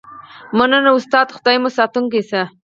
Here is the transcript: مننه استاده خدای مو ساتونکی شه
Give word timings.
مننه 0.57 0.91
استاده 0.97 1.33
خدای 1.35 1.57
مو 1.61 1.69
ساتونکی 1.77 2.21
شه 2.29 2.41